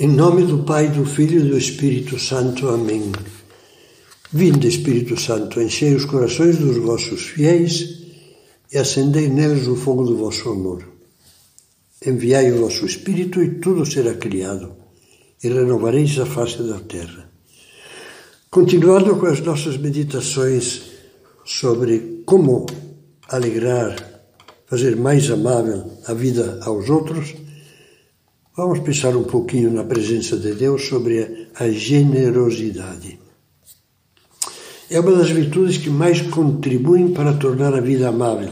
[0.00, 2.68] Em nome do Pai, do Filho e do Espírito Santo.
[2.68, 3.10] Amém.
[4.32, 7.98] Vinde, Espírito Santo, enchei os corações dos vossos fiéis
[8.72, 10.84] e acendei neles o fogo do vosso amor.
[12.06, 14.76] Enviai o vosso Espírito e tudo será criado,
[15.42, 17.28] e renovareis a face da terra.
[18.48, 20.92] Continuando com as nossas meditações
[21.44, 22.66] sobre como
[23.28, 23.96] alegrar,
[24.64, 27.34] fazer mais amável a vida aos outros,
[28.58, 33.20] Vamos pensar um pouquinho na presença de Deus sobre a generosidade.
[34.90, 38.50] É uma das virtudes que mais contribuem para tornar a vida amável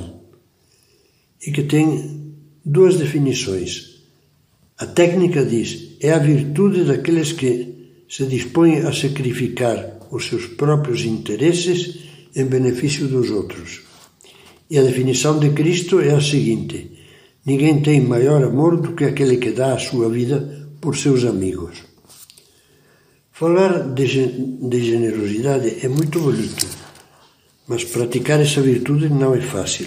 [1.45, 4.05] e que tem duas definições.
[4.79, 11.05] A técnica diz: é a virtude daqueles que se dispõem a sacrificar os seus próprios
[11.05, 12.05] interesses
[12.37, 13.81] em benefício dos outros.
[14.71, 16.96] E a definição de Cristo é a seguinte:
[17.47, 21.85] Ninguém tem maior amor do que aquele que dá a sua vida por seus amigos.
[23.31, 24.05] Falar de,
[24.69, 26.67] de generosidade é muito bonito,
[27.69, 29.87] mas praticar essa virtude não é fácil.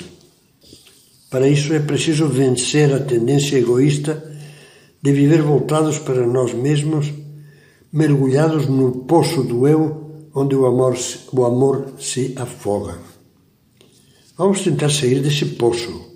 [1.30, 4.24] Para isso é preciso vencer a tendência egoísta
[5.02, 7.12] de viver voltados para nós mesmos,
[7.92, 10.98] mergulhados no poço do eu, onde o amor,
[11.34, 12.98] o amor se afoga.
[14.38, 16.09] Vamos tentar sair desse poço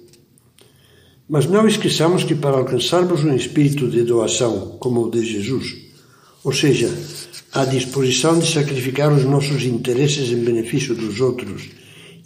[1.27, 5.75] mas não esqueçamos que para alcançarmos um espírito de doação como o de Jesus,
[6.43, 6.93] ou seja,
[7.51, 11.69] a disposição de sacrificar os nossos interesses em benefício dos outros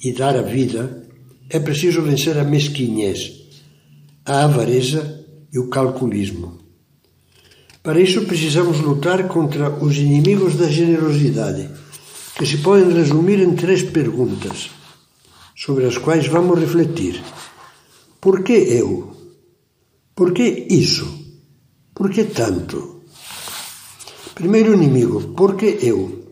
[0.03, 1.03] e dar a vida,
[1.49, 3.33] é preciso vencer a mesquinhez,
[4.25, 6.57] a avareza e o calculismo.
[7.83, 11.69] Para isso precisamos lutar contra os inimigos da generosidade,
[12.37, 14.69] que se podem resumir em três perguntas,
[15.55, 17.21] sobre as quais vamos refletir.
[18.27, 19.07] Por que eu?
[20.13, 21.07] Por que isso?
[21.95, 23.03] Por que tanto?
[24.35, 26.27] Primeiro inimigo, por que eu?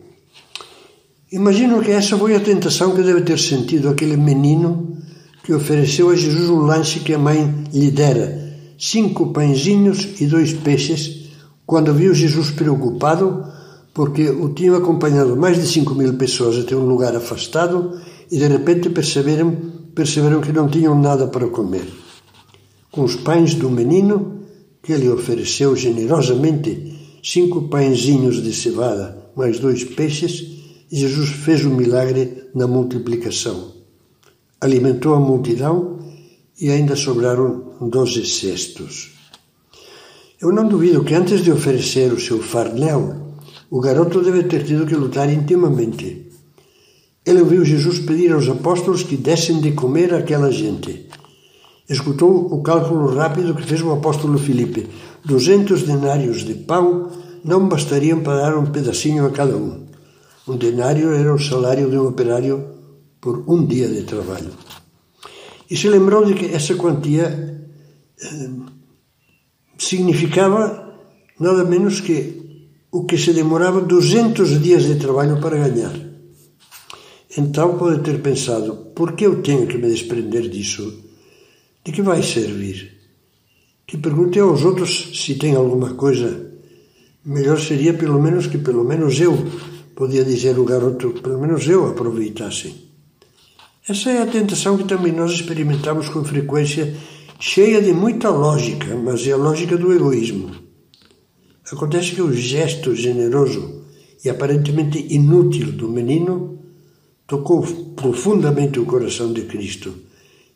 [1.32, 4.98] Imagino que essa foi a tentação que deve ter sentido aquele menino
[5.42, 8.28] que ofereceu a Jesus o lanche que a mãe lhe dera,
[8.78, 11.30] cinco pãezinhos e dois peixes,
[11.64, 13.42] quando viu Jesus preocupado
[13.94, 17.98] porque o tinham acompanhado mais de cinco mil pessoas até um lugar afastado
[18.30, 21.88] e de repente perceberam perceberam que não tinham nada para comer.
[22.92, 24.42] Com os pães do menino,
[24.82, 30.54] que lhe ofereceu generosamente cinco pãezinhos de cevada, mais dois peixes,
[30.92, 33.72] Jesus fez o um milagre na multiplicação.
[34.60, 35.98] Alimentou a multidão
[36.60, 39.12] e ainda sobraram doze cestos.
[40.40, 43.34] Eu não duvido que antes de oferecer o seu farnel,
[43.70, 46.25] o garoto deve ter tido que lutar intimamente
[47.26, 51.08] ele ouviu Jesus pedir aos apóstolos que dessem de comer àquela gente.
[51.88, 54.88] Escutou o cálculo rápido que fez o apóstolo Filipe.
[55.24, 57.10] Duzentos denários de pão
[57.44, 59.86] não bastariam para dar um pedacinho a cada um.
[60.46, 62.64] Um denário era o salário de um operário
[63.20, 64.50] por um dia de trabalho.
[65.68, 67.26] E se lembrou de que essa quantia
[68.22, 68.50] eh,
[69.76, 70.94] significava
[71.40, 76.05] nada menos que o que se demorava 200 dias de trabalho para ganhar.
[77.36, 81.04] Então pode ter pensado: por que eu tenho que me desprender disso?
[81.84, 82.96] De que vai servir?
[83.86, 86.54] Que pergunte aos outros se tem alguma coisa.
[87.24, 89.36] Melhor seria pelo menos que pelo menos eu,
[89.94, 92.86] podia dizer o garoto, pelo menos eu aproveitasse.
[93.88, 96.96] Essa é a tentação que também nós experimentamos com frequência,
[97.38, 100.50] cheia de muita lógica, mas é a lógica do egoísmo.
[101.70, 103.82] Acontece que o gesto generoso
[104.24, 106.55] e aparentemente inútil do menino
[107.26, 107.62] tocou
[107.96, 109.94] profundamente o coração de Cristo.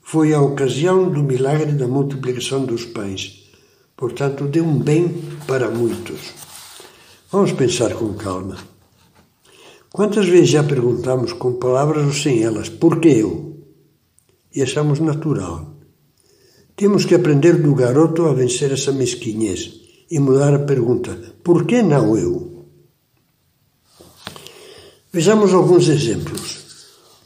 [0.02, 3.50] Foi a ocasião do milagre da multiplicação dos pães.
[3.96, 5.08] Portanto, deu um bem
[5.46, 6.32] para muitos.
[7.30, 8.56] Vamos pensar com calma.
[9.92, 13.56] Quantas vezes já perguntamos com palavras ou sem elas, por que eu?
[14.54, 15.74] E achamos natural.
[16.76, 19.80] Temos que aprender do garoto a vencer essa mesquinhez
[20.10, 22.66] e mudar a pergunta: por que não eu?
[25.12, 26.59] Vejamos alguns exemplos.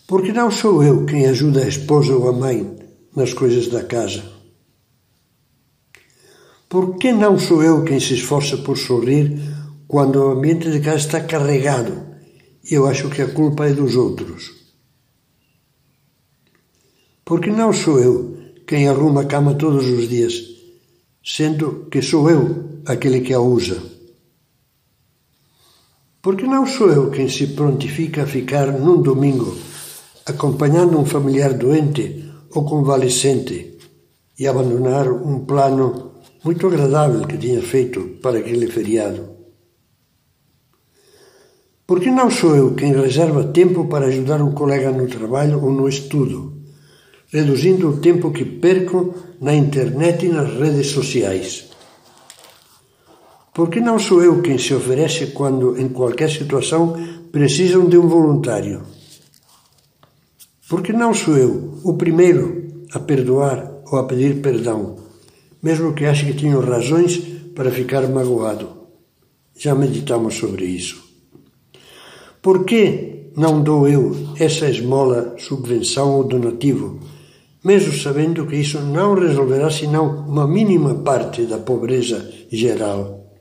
[0.06, 2.76] Porque não sou eu quem ajuda a esposa ou a mãe
[3.16, 4.22] nas coisas da casa?
[6.68, 9.40] Por que não sou eu quem se esforça por sorrir
[9.88, 12.02] quando o ambiente de casa está carregado
[12.68, 14.52] e eu acho que a culpa é dos outros?
[17.24, 18.36] Porque não sou eu
[18.66, 20.34] quem arruma a cama todos os dias,
[21.24, 23.82] sendo que sou eu aquele que a usa?
[26.20, 29.56] Porque não sou eu quem se prontifica a ficar num domingo
[30.26, 33.76] acompanhando um familiar doente ou convalescente
[34.38, 36.12] e abandonar um plano
[36.42, 39.34] muito agradável que tinha feito para aquele feriado.
[41.86, 45.70] Por que não sou eu quem reserva tempo para ajudar um colega no trabalho ou
[45.70, 46.54] no estudo,
[47.30, 51.66] reduzindo o tempo que perco na internet e nas redes sociais?
[53.52, 56.96] Por que não sou eu quem se oferece quando, em qualquer situação,
[57.30, 58.93] precisam de um voluntário?
[60.74, 64.96] Por que não sou eu o primeiro a perdoar ou a pedir perdão,
[65.62, 67.16] mesmo que ache que tenho razões
[67.54, 68.70] para ficar magoado?
[69.56, 71.00] Já meditamos sobre isso.
[72.42, 76.98] Por que não dou eu essa esmola, subvenção ou donativo,
[77.64, 83.32] mesmo sabendo que isso não resolverá senão uma mínima parte da pobreza geral?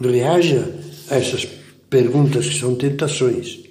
[0.00, 0.72] Reaja
[1.10, 1.44] a essas
[1.90, 3.63] perguntas que são tentações.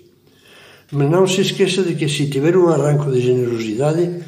[0.94, 4.24] Mas não se esqueça de que se tiver um arranco de generosidade,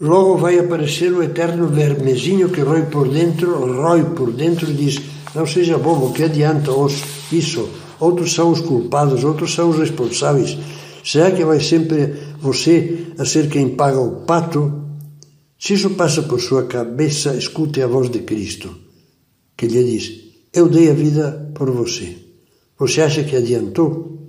[0.00, 3.50] logo vai aparecer o eterno vermezinho que rói por dentro,
[3.82, 5.00] rói por dentro e diz:
[5.34, 7.02] Não seja bobo, que adianta os
[7.32, 7.68] isso?
[7.98, 10.56] Outros são os culpados, outros são os responsáveis.
[11.04, 14.80] Será que vai sempre você a ser quem paga o pato?
[15.58, 18.72] Se isso passa por sua cabeça, escute a voz de Cristo,
[19.56, 22.14] que lhe diz: eu dei a vida por você.
[22.78, 24.21] Você acha que adiantou?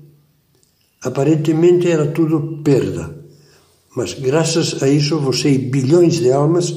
[1.03, 3.13] Aparentemente era tudo perda,
[3.95, 6.73] mas graças a isso você e bilhões de almas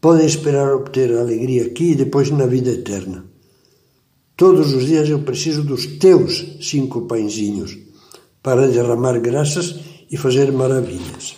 [0.00, 3.24] podem esperar obter alegria aqui e depois na vida eterna.
[4.36, 7.78] Todos os dias eu preciso dos teus cinco pãezinhos
[8.42, 9.76] para derramar graças
[10.10, 11.36] e fazer maravilhas.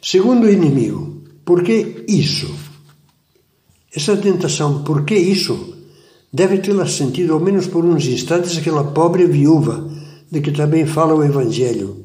[0.00, 2.54] Segundo inimigo, por que isso?
[3.92, 5.74] Essa tentação, por que isso?
[6.32, 9.93] Deve tê-la sentido ao menos por uns instantes aquela pobre viúva
[10.34, 12.04] de que também fala o Evangelho.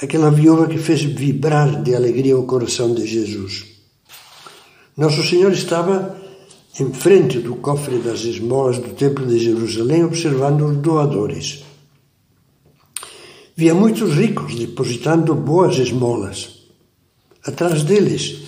[0.00, 3.66] Aquela viúva que fez vibrar de alegria o coração de Jesus.
[4.96, 6.16] Nosso Senhor estava
[6.80, 11.64] em frente do cofre das esmolas do Templo de Jerusalém, observando os doadores.
[13.54, 16.62] Via muitos ricos depositando boas esmolas.
[17.44, 18.38] Atrás deles,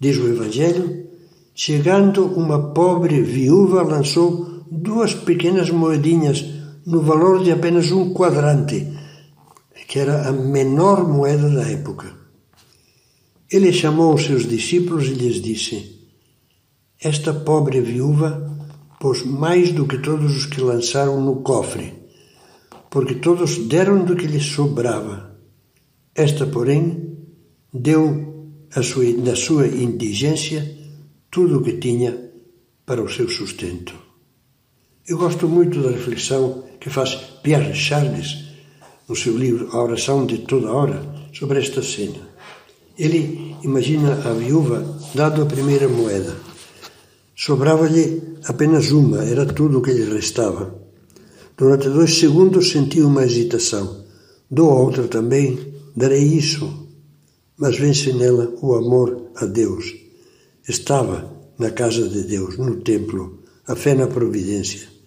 [0.00, 1.06] diz o Evangelho,
[1.54, 6.57] Chegando uma pobre viúva, lançou duas pequenas moedinhas
[6.88, 8.78] no valor de apenas um quadrante,
[9.86, 12.16] que era a menor moeda da época.
[13.50, 16.08] Ele chamou os seus discípulos e lhes disse:
[16.98, 18.30] Esta pobre viúva
[18.98, 21.92] pôs mais do que todos os que lançaram no cofre,
[22.88, 25.36] porque todos deram do que lhes sobrava.
[26.14, 27.18] Esta, porém,
[27.72, 30.60] deu sua, sua indigência
[31.30, 32.30] tudo o que tinha
[32.86, 34.07] para o seu sustento.
[35.08, 38.44] Eu gosto muito da reflexão que faz Pierre Charles
[39.08, 41.02] no seu livro A Oração de Toda Hora
[41.32, 42.28] sobre esta cena.
[42.98, 44.84] Ele imagina a viúva
[45.14, 46.36] dado a primeira moeda.
[47.34, 50.78] Sobrava-lhe apenas uma, era tudo o que lhe restava.
[51.56, 54.04] Durante dois segundos sentiu uma hesitação.
[54.50, 56.86] Dou a outra também, darei isso.
[57.56, 59.94] Mas vence nela o amor a Deus
[60.68, 64.97] Estava na casa de Deus, no templo, a fé na providência.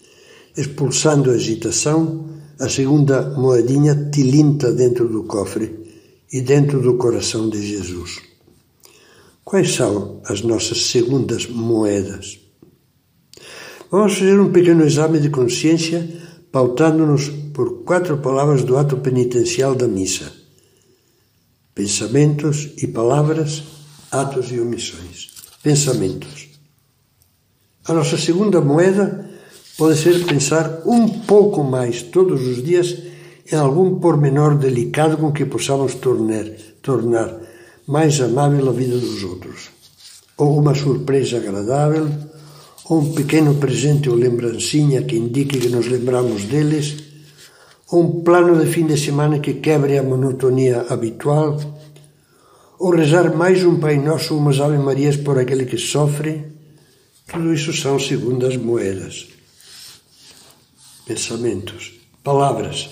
[0.56, 5.80] Expulsando a agitação, a segunda moedinha tilinta dentro do cofre
[6.32, 8.20] e dentro do coração de Jesus.
[9.44, 12.40] Quais são as nossas segundas moedas?
[13.90, 16.08] Vamos fazer um pequeno exame de consciência,
[16.52, 20.32] pautando-nos por quatro palavras do ato penitencial da missa:
[21.74, 23.64] pensamentos e palavras,
[24.12, 25.32] atos e omissões
[25.64, 26.50] pensamentos.
[27.86, 29.30] A nossa segunda moeda
[29.82, 33.00] pode ser pensar um pouco mais todos os dias
[33.52, 36.46] em algum pormenor delicado com que possamos tornar,
[36.84, 37.36] tornar
[37.88, 39.72] mais amável a vida dos outros.
[40.38, 42.08] Ou uma surpresa agradável,
[42.88, 46.98] ou um pequeno presente ou lembrancinha que indique que nos lembramos deles,
[47.92, 51.60] ou um plano de fim de semana que quebre a monotonia habitual
[52.78, 56.46] ou rezar mais um Pai Nosso ou umas Ave Marias por aquele que sofre,
[57.28, 59.41] tudo isso são segundas moedas.
[61.12, 62.90] Pensamentos, palavras.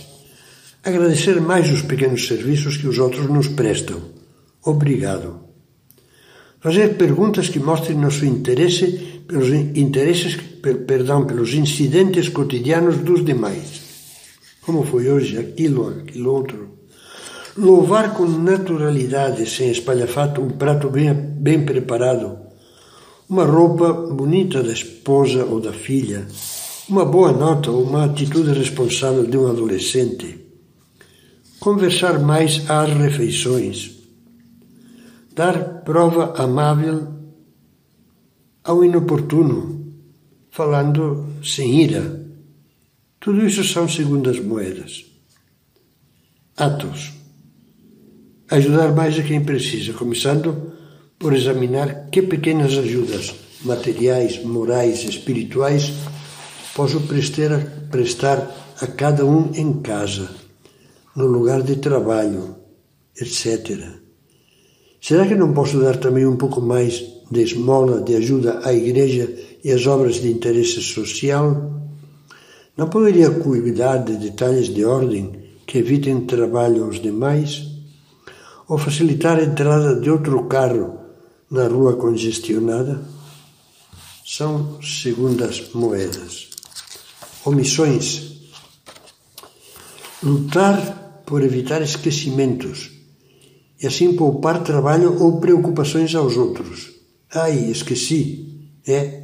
[0.84, 4.02] Agradecer mais os pequenos serviços que os outros nos prestam.
[4.62, 5.40] Obrigado.
[6.60, 10.36] Fazer perguntas que mostrem nosso interesse pelos interesses,
[10.86, 13.84] perdão, pelos incidentes cotidianos dos demais.
[14.64, 16.78] Como foi hoje aquilo, aquilo outro
[17.56, 22.38] louvar com naturalidade, sem espalhafato, um prato bem, bem preparado,
[23.30, 26.28] uma roupa bonita da esposa ou da filha,
[26.90, 30.40] uma boa nota ou uma atitude responsável de um adolescente.
[31.60, 33.98] Conversar mais às refeições.
[35.36, 37.08] dar prova amável
[38.64, 39.94] ao inoportuno,
[40.50, 42.26] falando sem ira.
[43.20, 45.06] Tudo isso são segundas moedas.
[46.58, 47.14] Atos.
[48.50, 50.74] Ajudar mais a quem precisa, começando
[51.18, 55.94] por examinar que pequenas ajudas materiais, morais, espirituais
[56.76, 58.50] posso prestar, prestar
[58.82, 60.30] a cada um em casa,
[61.16, 62.56] no lugar de trabalho,
[63.20, 64.00] etc.
[65.02, 69.34] Será que não posso dar também um pouco mais de esmola, de ajuda à igreja
[69.64, 71.82] e às obras de interesse social?
[72.76, 75.32] Não poderia cuidar de detalhes de ordem
[75.66, 77.68] que evitem trabalho aos demais?
[78.68, 81.00] Ou facilitar a entrada de outro carro
[81.50, 83.02] na rua congestionada?
[84.26, 86.50] São segundas moedas.
[87.46, 88.40] Omissões.
[90.22, 92.92] Lutar por evitar esquecimentos
[93.82, 96.92] e assim poupar trabalho ou preocupações aos outros.
[97.34, 98.70] Ai, esqueci.
[98.88, 99.24] É.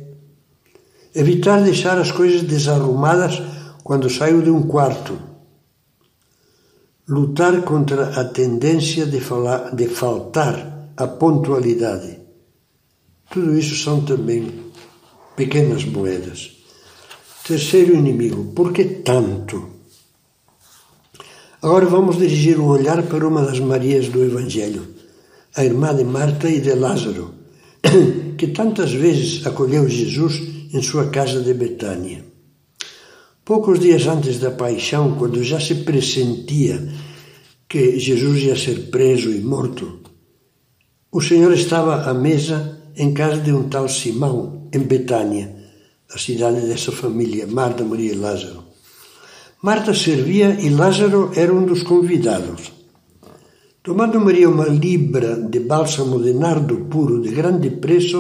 [1.13, 3.41] Evitar deixar as coisas desarrumadas
[3.83, 5.19] quando saio de um quarto.
[7.07, 12.19] Lutar contra a tendência de, falar, de faltar a pontualidade.
[13.29, 14.71] Tudo isso são também
[15.35, 16.54] pequenas moedas.
[17.47, 19.69] Terceiro inimigo, por que tanto?
[21.61, 24.87] Agora vamos dirigir o olhar para uma das Marias do Evangelho,
[25.55, 27.35] a irmã de Marta e de Lázaro,
[28.35, 30.41] que tantas vezes acolheu Jesus
[30.73, 32.25] em sua casa de Betânia.
[33.45, 36.83] Poucos dias antes da paixão, quando já se pressentia
[37.69, 39.99] que Jesus ia ser preso e morto,
[41.11, 45.54] o Senhor estava à mesa em casa de um tal Simão, em Betânia,
[46.15, 48.63] a cidade dessa família, Marta, Maria e Lázaro.
[49.61, 52.71] Marta servia e Lázaro era um dos convidados.
[53.83, 58.19] Tomando Maria uma libra de bálsamo de nardo puro de grande preço,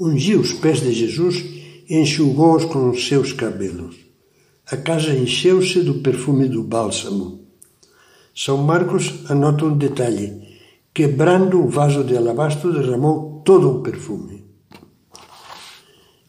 [0.00, 1.44] ungiu os pés de Jesus
[1.86, 3.94] e enxugou-os com os seus cabelos.
[4.72, 7.40] A casa encheu-se do perfume do bálsamo.
[8.34, 10.32] São Marcos anota um detalhe:
[10.94, 14.37] quebrando o vaso de alabastro, derramou todo o perfume.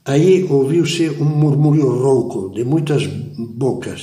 [0.09, 4.01] Aí ouviu-se um murmúrio rouco de muitas bocas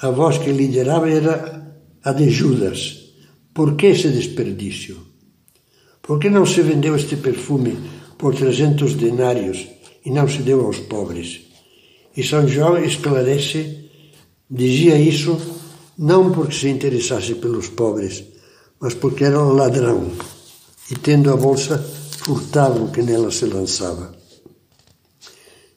[0.00, 1.34] a voz que liderava era
[2.04, 3.14] a de Judas.
[3.54, 4.96] Por que esse desperdício?
[6.02, 7.76] Por que não se vendeu este perfume
[8.18, 9.66] por trezentos denários
[10.04, 11.40] e não se deu aos pobres?
[12.14, 13.90] E São João esclarece,
[14.48, 15.40] dizia isso
[15.96, 18.24] não porque se interessasse pelos pobres,
[18.78, 20.12] mas porque era um ladrão
[20.90, 21.78] e, tendo a bolsa,
[22.18, 24.17] furtava o que nela se lançava.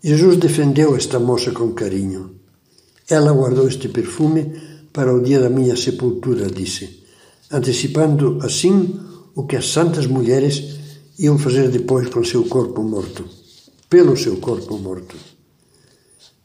[0.03, 2.36] Jesus defendeu esta moça com carinho.
[3.08, 4.51] Ela guardou este perfume
[4.91, 7.03] para o dia da minha sepultura, disse,
[7.51, 9.00] antecipando assim
[9.36, 10.79] o que as santas mulheres
[11.20, 13.25] iam fazer depois com seu corpo morto,
[13.88, 15.15] pelo seu corpo morto.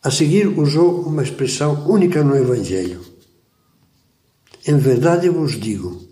[0.02, 3.00] A seguir usou uma expressão única no Evangelho.
[4.66, 6.02] Em verdade vos digo,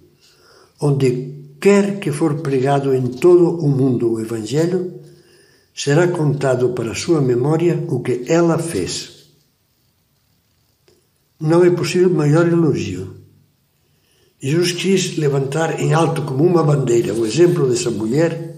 [0.81, 5.04] onde quer que for pregado em todo o mundo o Evangelho,
[5.75, 9.25] será contado para sua memória o que ela fez.
[11.41, 13.17] Não é possível maior elogio.
[14.41, 18.55] Jesus quis levantar em alto como uma bandeira o exemplo dessa mulher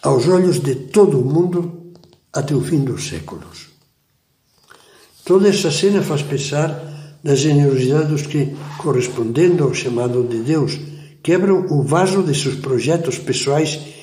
[0.00, 1.92] aos olhos de todo o mundo
[2.32, 3.70] até o fim dos séculos.
[5.24, 10.78] Toda essa cena faz pensar na generosidade dos que, correspondendo ao chamado de Deus,
[11.20, 13.95] quebram o vaso de seus projetos pessoais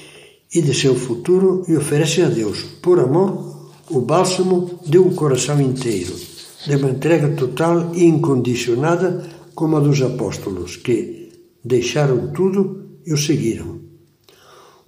[0.54, 5.60] e de seu futuro e oferecem a Deus, por amor, o bálsamo de um coração
[5.62, 6.14] inteiro
[6.66, 11.30] de uma entrega total e incondicionada como a dos apóstolos, que
[11.64, 13.82] deixaram tudo e o seguiram.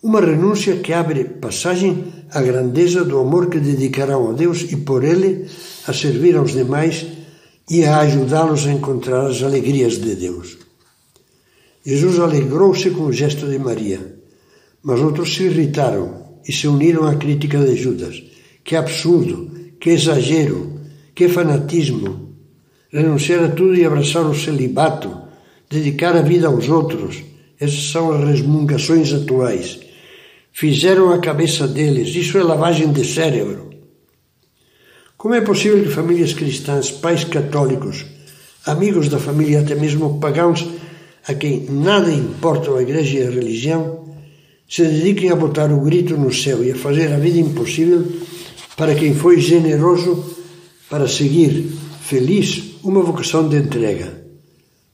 [0.01, 5.03] Uma renúncia que abre passagem à grandeza do amor que dedicarão a Deus e por
[5.03, 5.47] ele
[5.87, 7.05] a servir aos demais
[7.69, 10.57] e a ajudá-los a encontrar as alegrias de Deus.
[11.83, 14.14] Jesus alegrou-se com o gesto de Maria,
[14.85, 18.21] mas outros se irritaram e se uniram à crítica de Judas.
[18.63, 19.49] Que absurdo,
[19.79, 20.79] que exagero,
[21.15, 22.35] que fanatismo!
[22.91, 25.11] Renunciar a tudo e abraçar o celibato,
[25.67, 27.23] dedicar a vida aos outros.
[27.59, 29.79] Essas são as resmungações atuais.
[30.51, 32.15] Fizeram a cabeça deles.
[32.15, 33.71] Isso é lavagem de cérebro.
[35.17, 38.05] Como é possível que famílias cristãs, pais católicos,
[38.67, 40.67] amigos da família, até mesmo pagãos,
[41.27, 44.04] a quem nada importa a igreja e a religião,
[44.67, 48.05] se dediquem a botar o grito no céu e a fazer a vida impossível
[48.75, 50.35] para quem foi generoso
[50.89, 54.25] para seguir feliz uma vocação de entrega.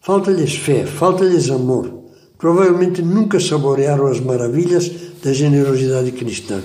[0.02, 2.06] Falta-lhes fé, falta-lhes amor,
[2.38, 4.92] provavelmente nunca saborearam as maravilhas
[5.24, 6.62] da generosidade cristã.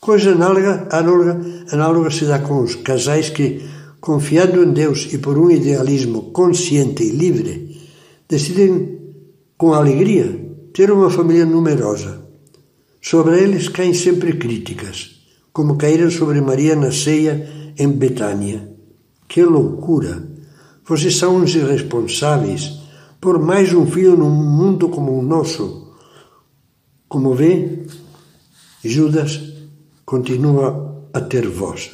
[0.00, 1.40] Coisa análoga, análoga,
[1.72, 3.62] análoga se dá com os casais que,
[4.00, 7.80] confiando em Deus e por um idealismo consciente e livre,
[8.28, 8.98] decidem
[9.56, 10.45] com alegria
[10.76, 12.20] ter uma família numerosa.
[13.00, 18.76] Sobre eles caem sempre críticas, como caíram sobre Maria na ceia em Betânia.
[19.26, 20.22] Que loucura!
[20.84, 22.78] Vocês são uns irresponsáveis
[23.18, 25.94] por mais um filho num mundo como o nosso.
[27.08, 27.86] Como vê,
[28.84, 29.40] Judas
[30.04, 31.90] continua a ter voz.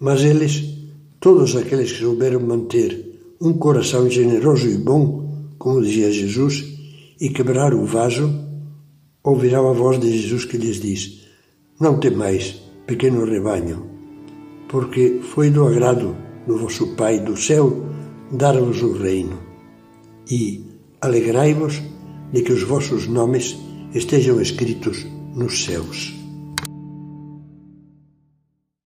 [0.00, 0.64] Mas eles,
[1.20, 6.69] todos aqueles que souberam manter um coração generoso e bom, como dizia Jesus,
[7.20, 8.32] e quebrar o vaso,
[9.22, 11.26] ouvirão a voz de Jesus que lhes diz:
[11.78, 13.86] Não temais, pequeno rebanho,
[14.68, 17.86] porque foi do agrado do vosso Pai do céu
[18.32, 19.38] dar-vos o reino.
[20.30, 20.64] E
[21.00, 21.82] alegrai-vos
[22.32, 23.58] de que os vossos nomes
[23.94, 26.19] estejam escritos nos céus.